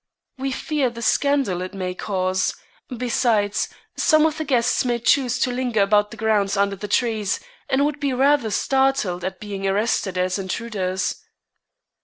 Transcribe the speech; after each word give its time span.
We 0.39 0.51
fear 0.51 0.89
the 0.89 1.03
scandal 1.03 1.61
it 1.61 1.75
may 1.75 1.93
cause; 1.93 2.55
besides, 2.89 3.69
some 3.95 4.25
of 4.25 4.39
the 4.39 4.43
guests 4.43 4.83
may 4.83 4.97
choose 4.97 5.37
to 5.41 5.51
linger 5.51 5.83
about 5.83 6.09
the 6.09 6.17
grounds 6.17 6.57
under 6.57 6.75
the 6.75 6.87
trees, 6.87 7.39
and 7.69 7.85
would 7.85 7.99
be 7.99 8.11
rather 8.11 8.49
startled 8.49 9.23
at 9.23 9.39
being 9.39 9.67
arrested 9.67 10.17
as 10.17 10.39
intruders." 10.39 11.17